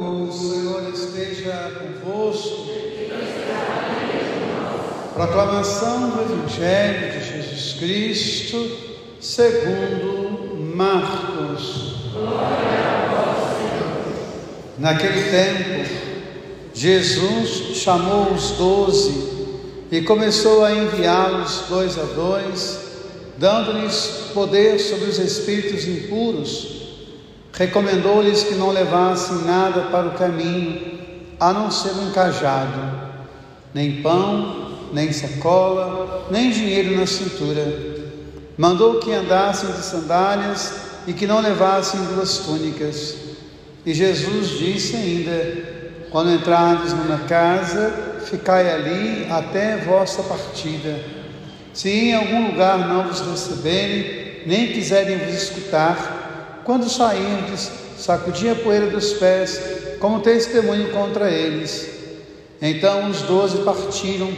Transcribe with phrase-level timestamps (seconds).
[0.00, 2.70] O Senhor esteja convosco.
[5.12, 8.70] Proclamação do Evangelho de Jesus Cristo,
[9.20, 11.96] segundo Marcos.
[14.78, 15.90] Naquele tempo,
[16.72, 19.28] Jesus chamou os doze
[19.92, 22.78] e começou a enviá-los dois a dois,
[23.36, 26.79] dando-lhes poder sobre os espíritos impuros
[27.52, 30.98] recomendou-lhes que não levassem nada para o caminho,
[31.38, 32.80] a não ser um cajado,
[33.72, 37.66] nem pão, nem sacola, nem dinheiro na cintura.
[38.58, 40.72] Mandou que andassem de sandálias
[41.06, 43.14] e que não levassem duas túnicas.
[43.86, 51.00] E Jesus disse ainda: Quando entrardes numa casa, ficai ali até vossa partida.
[51.72, 56.19] Se em algum lugar não vos receberem, nem quiserem vos escutar,
[56.70, 59.60] quando saímos, sacudia a poeira dos pés,
[59.98, 61.90] como testemunho contra eles.
[62.62, 64.30] Então os doze partiram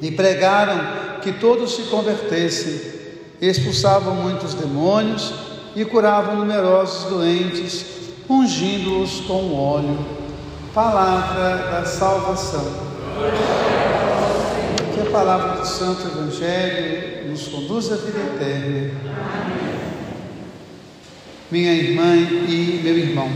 [0.00, 2.80] e pregaram que todos se convertessem,
[3.38, 5.34] expulsavam muitos demônios
[5.76, 7.84] e curavam numerosos doentes,
[8.30, 9.98] ungindo-os com óleo.
[10.72, 12.64] Palavra da salvação.
[14.94, 19.07] Que a palavra do Santo Evangelho nos conduz à vida eterna.
[21.50, 23.32] Minha irmã e meu irmão.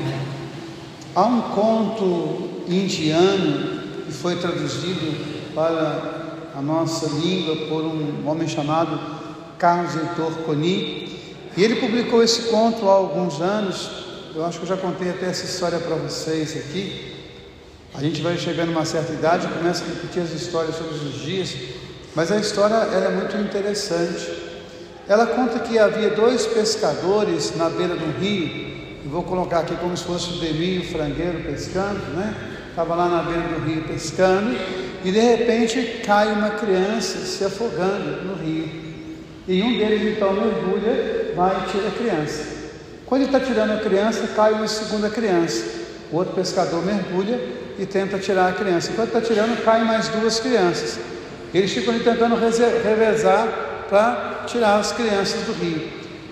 [1.14, 9.00] Há um conto indiano que foi traduzido para a nossa língua por um homem chamado
[9.58, 11.20] Carlos Heitor Coni,
[11.56, 13.91] e ele publicou esse conto há alguns anos.
[14.34, 17.14] Eu acho que eu já contei até essa história para vocês aqui.
[17.94, 21.02] A gente vai chegando a uma certa idade e começa a repetir as histórias todos
[21.02, 21.54] os dias,
[22.14, 24.52] mas a história é muito interessante.
[25.08, 28.72] Ela conta que havia dois pescadores na beira do rio,
[29.12, 32.34] vou colocar aqui como se fosse o Demi e o frangueiro pescando, né?
[32.70, 34.56] Estava lá na beira do rio pescando,
[35.05, 38.69] e de repente cai uma criança se afogando no rio.
[39.47, 42.44] E um deles então mergulha, vai e tira a criança.
[43.05, 45.62] Quando ele está tirando a criança, cai uma segunda criança.
[46.10, 47.38] O outro pescador mergulha
[47.78, 48.91] e tenta tirar a criança.
[48.93, 50.99] Enquanto está tirando, caem mais duas crianças.
[51.53, 55.86] Eles ficam tentando revezar para tirar as crianças do rio.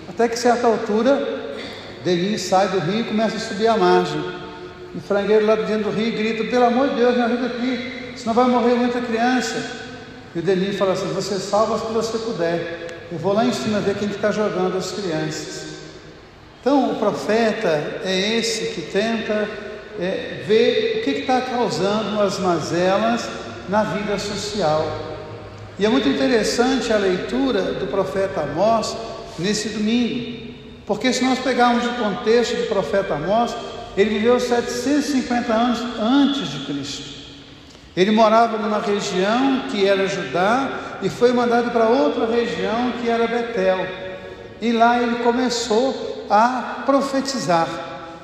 [0.09, 1.53] Até que certa altura,
[2.03, 4.19] Denis sai do rio e começa a subir a margem.
[4.95, 8.13] E o frangueiro lá dentro do rio grita: Pelo amor de Deus, me ajuda aqui,
[8.17, 9.63] senão vai morrer muita criança.
[10.33, 12.87] E o Denis fala assim: Você salva as que você puder.
[13.11, 15.67] Eu vou lá em cima ver quem está jogando as crianças.
[16.61, 19.47] Então, o profeta é esse que tenta
[19.99, 23.29] é, ver o que está causando as mazelas
[23.69, 25.10] na vida social.
[25.81, 28.95] E é muito interessante a leitura do profeta Amós
[29.39, 30.53] nesse domingo,
[30.85, 33.55] porque se nós pegarmos o contexto do profeta Amós,
[33.97, 37.03] ele viveu 750 anos antes de Cristo.
[37.97, 43.25] Ele morava numa região que era Judá e foi mandado para outra região que era
[43.25, 43.83] Betel.
[44.61, 47.67] E lá ele começou a profetizar.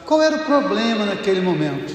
[0.05, 1.91] Qual era o problema naquele momento?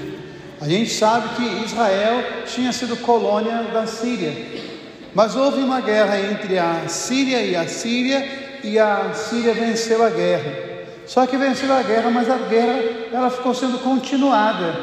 [0.59, 4.72] A gente sabe que Israel tinha sido colônia da Síria.
[5.13, 8.27] Mas houve uma guerra entre a Síria e a Síria,
[8.63, 10.51] e a Síria venceu a guerra.
[11.05, 12.79] Só que venceu a guerra, mas a guerra
[13.11, 14.73] ela ficou sendo continuada.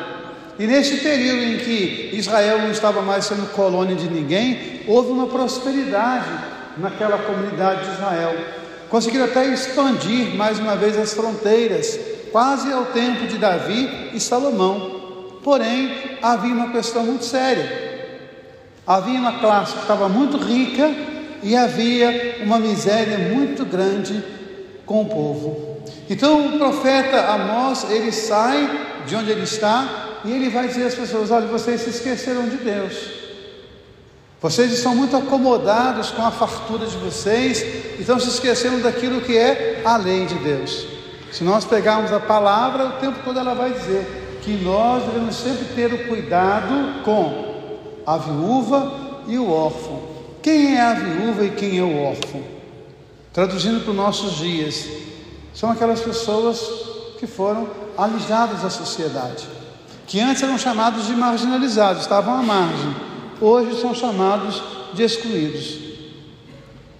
[0.58, 5.26] E nesse período em que Israel não estava mais sendo colônia de ninguém, houve uma
[5.26, 6.28] prosperidade
[6.76, 8.36] naquela comunidade de Israel.
[8.88, 11.98] Conseguiram até expandir mais uma vez as fronteiras,
[12.30, 15.00] quase ao tempo de Davi e Salomão.
[15.42, 17.89] Porém, havia uma questão muito séria.
[18.90, 20.92] Havia uma classe que estava muito rica
[21.44, 24.20] e havia uma miséria muito grande
[24.84, 25.80] com o povo.
[26.10, 28.68] Então o profeta Amós, ele sai
[29.06, 32.56] de onde ele está e ele vai dizer às pessoas: olha, vocês se esqueceram de
[32.56, 33.12] Deus.
[34.42, 37.64] Vocês estão muito acomodados com a fartura de vocês,
[38.00, 40.84] então se esqueceram daquilo que é a lei de Deus.
[41.30, 45.66] Se nós pegarmos a palavra, o tempo todo ela vai dizer que nós devemos sempre
[45.76, 47.49] ter o cuidado com
[48.14, 48.92] a viúva
[49.28, 50.00] e o órfão.
[50.42, 52.42] Quem é a viúva e quem é o órfão?
[53.32, 54.88] Traduzindo para os nossos dias,
[55.54, 56.60] são aquelas pessoas
[57.20, 59.46] que foram alijadas da sociedade,
[60.08, 62.96] que antes eram chamados de marginalizados, estavam à margem,
[63.40, 64.60] hoje são chamados
[64.92, 65.78] de excluídos.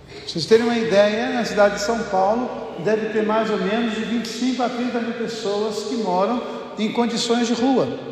[0.07, 2.49] Para vocês terem uma ideia, na cidade de São Paulo
[2.85, 6.41] deve ter mais ou menos de 25 a 30 mil pessoas que moram
[6.79, 8.10] em condições de rua.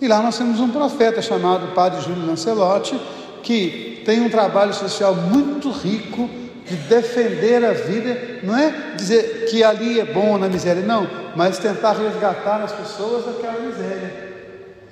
[0.00, 2.98] E lá nós temos um profeta chamado Padre Júlio Lancelotti,
[3.42, 6.28] que tem um trabalho social muito rico
[6.66, 11.58] de defender a vida, não é dizer que ali é bom na miséria, não, mas
[11.58, 14.30] tentar resgatar as pessoas daquela miséria.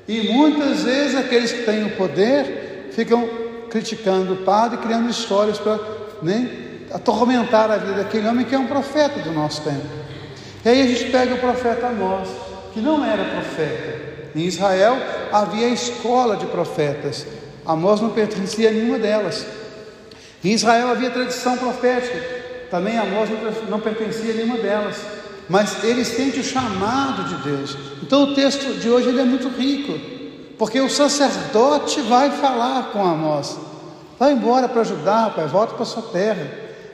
[0.06, 3.28] E muitas vezes aqueles que têm o poder ficam
[3.70, 5.78] criticando o padre, criando histórias para
[6.22, 6.50] né,
[6.92, 9.86] atormentar a vida daquele homem que é um profeta do nosso tempo.
[10.64, 12.28] E aí a gente pega o profeta Amós,
[12.72, 14.17] que não era profeta.
[14.34, 14.96] Em Israel
[15.32, 17.26] havia a escola de profetas.
[17.64, 19.46] Amós não pertencia a nenhuma delas.
[20.44, 22.38] Em Israel havia tradição profética.
[22.70, 23.28] Também Amós
[23.68, 24.96] não pertencia a nenhuma delas
[25.48, 27.76] mas ele sente o chamado de Deus.
[28.02, 29.98] Então o texto de hoje ele é muito rico,
[30.58, 33.58] porque o sacerdote vai falar com Amós.
[34.18, 36.46] Vai embora para ajudar, pai, volta para sua terra.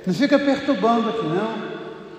[0.06, 1.75] Não fica perturbando aqui não.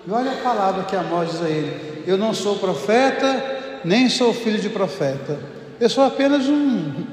[0.07, 3.54] E olha a palavra que Amós diz a ele: Eu não sou profeta,
[3.85, 5.37] nem sou filho de profeta.
[5.79, 7.05] Eu sou apenas um,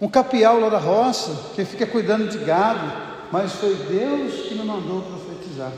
[0.00, 2.92] um capial lá da roça que fica cuidando de gado,
[3.32, 5.72] mas foi Deus que me mandou profetizar.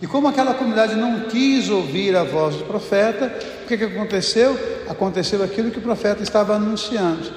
[0.00, 3.32] E como aquela comunidade não quis ouvir a voz do profeta,
[3.62, 4.58] o que, que aconteceu?
[4.88, 7.32] Aconteceu aquilo que o profeta estava anunciando.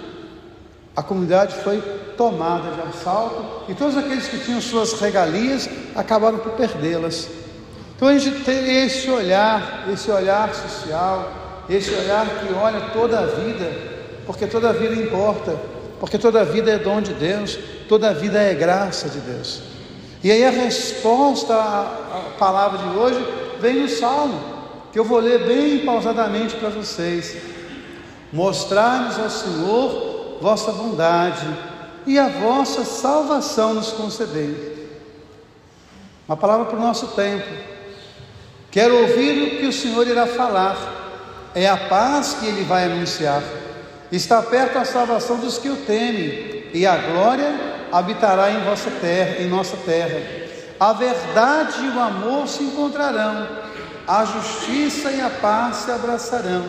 [0.96, 1.80] A comunidade foi
[2.18, 7.30] tomada de assalto e todos aqueles que tinham suas regalias acabaram por perdê-las.
[7.96, 13.26] Então a gente tem esse olhar, esse olhar social, esse olhar que olha toda a
[13.26, 13.72] vida,
[14.26, 15.56] porque toda a vida importa,
[16.00, 17.58] porque toda a vida é dom de Deus,
[17.88, 19.62] toda a vida é graça de Deus.
[20.24, 23.26] E aí a resposta à palavra de hoje
[23.60, 24.40] vem no Salmo,
[24.92, 27.38] que eu vou ler bem pausadamente para vocês.
[28.34, 31.48] Mostrar-nos ao Senhor vossa bondade
[32.06, 34.90] e a vossa salvação nos concedei.
[36.28, 37.48] Uma palavra para o nosso tempo.
[38.72, 40.95] Quero ouvir o que o Senhor irá falar.
[41.56, 43.42] É a paz que ele vai anunciar.
[44.12, 47.56] Está perto a salvação dos que o temem e a glória
[47.92, 50.22] habitará em vossa terra, em nossa terra.
[50.78, 53.48] A verdade e o amor se encontrarão,
[54.06, 56.66] a justiça e a paz se abraçarão.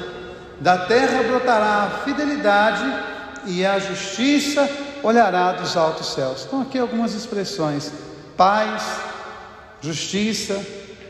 [0.60, 2.84] Da terra brotará a fidelidade
[3.46, 4.70] e a justiça
[5.02, 6.44] olhará dos altos céus.
[6.46, 7.90] Então aqui algumas expressões:
[8.36, 8.82] paz,
[9.80, 10.64] justiça,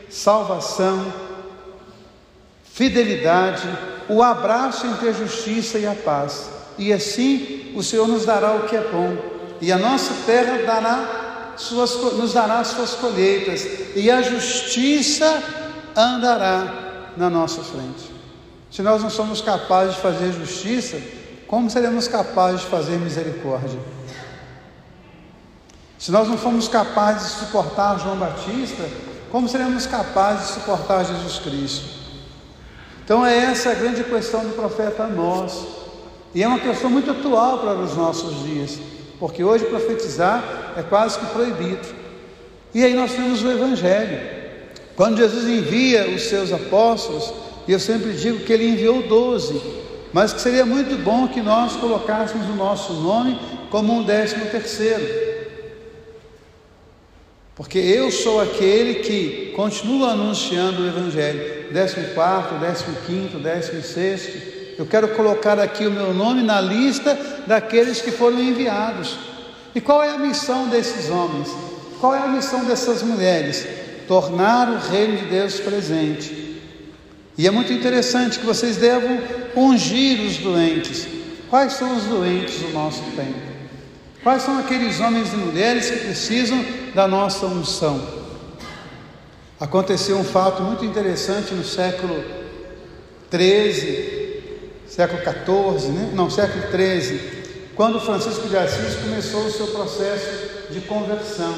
[0.09, 1.26] salvação,
[2.77, 3.67] fidelidade,
[4.07, 6.49] o abraço entre a justiça e a paz.
[6.77, 11.53] E assim o Senhor nos dará o que é bom e a nossa terra dará
[11.57, 13.65] suas, nos dará suas colheitas,
[13.95, 15.43] e a justiça
[15.95, 18.11] andará na nossa frente.
[18.69, 21.01] Se nós não somos capazes de fazer justiça,
[21.47, 23.79] como seremos capazes de fazer misericórdia?
[25.97, 28.87] Se nós não formos capazes de suportar João Batista,
[29.31, 32.06] como seremos capazes de suportar Jesus Cristo?
[33.07, 35.65] Então é essa a grande questão do profeta Amós.
[36.35, 38.77] E é uma questão muito atual para os nossos dias
[39.19, 41.87] porque hoje profetizar é quase que proibido.
[42.73, 44.19] E aí nós temos o Evangelho.
[44.95, 47.33] Quando Jesus envia os seus apóstolos,
[47.67, 49.59] e eu sempre digo que ele enviou doze,
[50.13, 53.39] mas que seria muito bom que nós colocássemos o nosso nome
[53.69, 55.27] como um décimo terceiro.
[57.55, 61.56] Porque eu sou aquele que continua anunciando o Evangelho.
[61.71, 64.57] Décimo quarto, décimo quinto, décimo sexto.
[64.77, 67.17] Eu quero colocar aqui o meu nome na lista
[67.47, 69.17] daqueles que foram enviados.
[69.73, 71.49] E qual é a missão desses homens?
[71.99, 73.67] Qual é a missão dessas mulheres?
[74.07, 76.61] Tornar o reino de Deus presente.
[77.37, 79.19] E é muito interessante que vocês devam
[79.55, 81.07] ungir os doentes.
[81.49, 83.39] Quais são os doentes do nosso tempo?
[84.23, 86.63] Quais são aqueles homens e mulheres que precisam
[86.93, 88.16] da nossa unção?
[89.59, 92.23] Aconteceu um fato muito interessante no século
[93.27, 94.41] 13,
[94.87, 96.11] século XIV, né?
[96.13, 97.19] não, século XIII,
[97.73, 101.55] quando Francisco de Assis começou o seu processo de conversão.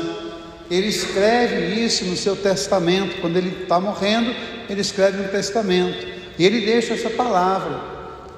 [0.71, 4.33] Ele escreve isso no seu testamento, quando ele está morrendo,
[4.69, 7.81] ele escreve um testamento, e ele deixa essa palavra: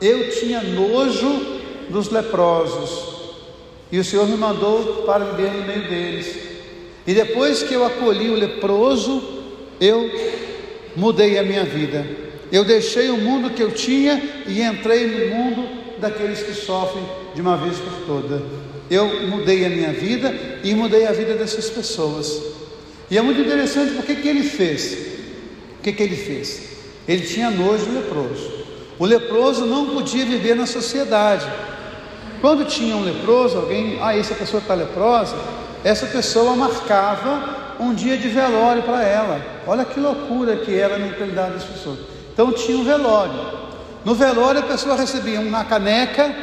[0.02, 3.22] Eu tinha nojo dos leprosos,
[3.92, 6.36] e o Senhor me mandou para viver no meio deles.
[7.06, 9.41] E depois que eu acolhi o leproso,
[9.82, 10.12] eu
[10.96, 12.06] mudei a minha vida.
[12.52, 15.68] Eu deixei o mundo que eu tinha e entrei no mundo
[16.00, 18.44] daqueles que sofrem de uma vez por toda.
[18.90, 20.34] Eu mudei a minha vida
[20.64, 22.42] e mudei a vida dessas pessoas.
[23.10, 24.94] E é muito interessante porque que ele fez.
[25.80, 26.70] O que, que ele fez?
[27.08, 28.52] Ele tinha nojo do leproso.
[29.00, 31.48] O leproso não podia viver na sociedade.
[32.40, 35.36] Quando tinha um leproso, alguém, ah, essa pessoa está leprosa,
[35.84, 39.42] essa pessoa marcava um dia de velório para ela.
[39.66, 42.00] Olha que loucura que era a mentalidade das pessoas.
[42.32, 43.34] Então tinha um velório.
[44.06, 46.34] No velório a pessoa recebia uma caneca,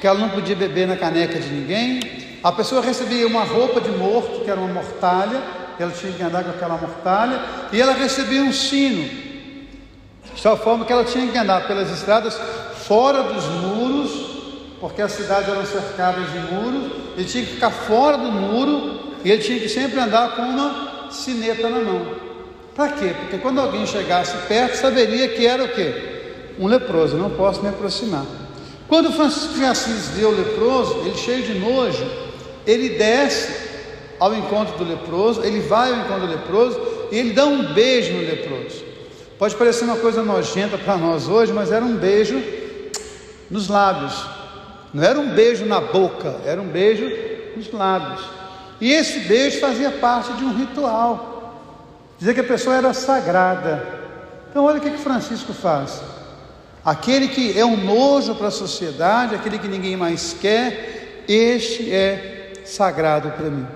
[0.00, 2.00] que ela não podia beber na caneca de ninguém.
[2.42, 5.40] A pessoa recebia uma roupa de morto, que era uma mortalha,
[5.78, 7.40] ela tinha que andar com aquela mortalha,
[7.72, 9.02] e ela recebia um sino,
[10.34, 12.38] de tal forma que ela tinha que andar pelas estradas
[12.86, 14.30] fora dos muros
[14.80, 19.30] porque as cidades eram cercadas de muros, ele tinha que ficar fora do muro e
[19.30, 22.14] ele tinha que sempre andar com uma sineta na mão.
[22.74, 23.14] Para quê?
[23.20, 25.92] Porque quando alguém chegasse perto, saberia que era o quê?
[26.58, 28.24] Um leproso, não posso me aproximar.
[28.88, 32.04] Quando Francisco de Assis vê o leproso, ele cheio de nojo,
[32.66, 33.70] ele desce
[34.18, 38.12] ao encontro do leproso, ele vai ao encontro do leproso e ele dá um beijo
[38.12, 38.84] no leproso.
[39.38, 42.42] Pode parecer uma coisa nojenta para nós hoje, mas era um beijo
[43.50, 44.26] nos lábios.
[44.92, 47.10] Não era um beijo na boca, era um beijo
[47.56, 48.20] nos lábios.
[48.80, 51.30] E esse beijo fazia parte de um ritual.
[52.18, 53.86] Dizia que a pessoa era sagrada.
[54.50, 56.00] Então olha o que, que Francisco faz.
[56.84, 62.52] Aquele que é um nojo para a sociedade, aquele que ninguém mais quer, este é
[62.64, 63.66] sagrado para mim.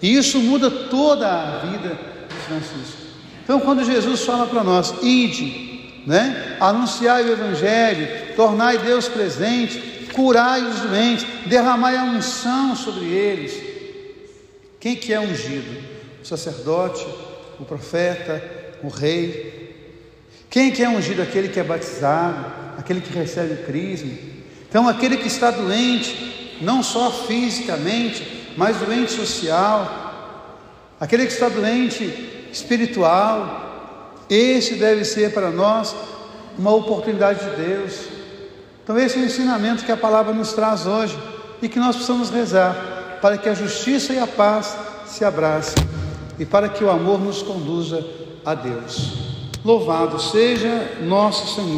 [0.00, 1.98] E isso muda toda a vida
[2.28, 3.06] de Francisco.
[3.44, 6.56] Então, quando Jesus fala para nós, ide, né?
[6.58, 13.75] anunciai o Evangelho, tornai Deus presente, curai os doentes, derramai a unção sobre eles.
[14.86, 15.82] Quem que é ungido?
[16.22, 17.04] O sacerdote,
[17.58, 18.40] o profeta,
[18.84, 19.74] o rei.
[20.48, 21.22] Quem que é ungido?
[21.22, 22.46] Aquele que é batizado,
[22.78, 24.12] aquele que recebe o crisma.
[24.68, 30.54] Então, aquele que está doente, não só fisicamente, mas doente social,
[31.00, 35.96] aquele que está doente espiritual, esse deve ser para nós
[36.56, 38.02] uma oportunidade de Deus.
[38.84, 41.18] Então, esse é o ensinamento que a palavra nos traz hoje
[41.60, 45.82] e que nós precisamos rezar para que a justiça e a paz se abracem
[46.38, 48.04] e para que o amor nos conduza
[48.44, 49.26] a Deus.
[49.64, 51.74] Louvado seja nosso Senhor.